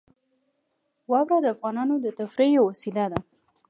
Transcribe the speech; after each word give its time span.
واوره 1.11 1.37
د 1.41 1.45
افغانانو 1.55 1.95
د 1.99 2.07
تفریح 2.19 2.49
یوه 2.55 2.67
وسیله 2.71 3.05
ده. 3.11 3.19